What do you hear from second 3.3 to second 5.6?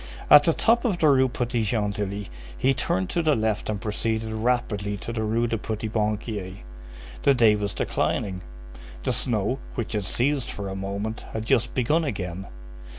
left and proceeded rapidly to the Rue du